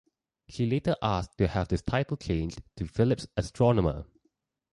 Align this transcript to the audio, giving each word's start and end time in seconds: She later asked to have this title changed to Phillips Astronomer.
She 0.49 0.65
later 0.65 0.95
asked 1.03 1.37
to 1.37 1.47
have 1.47 1.67
this 1.67 1.83
title 1.83 2.17
changed 2.17 2.63
to 2.77 2.87
Phillips 2.87 3.27
Astronomer. 3.37 4.05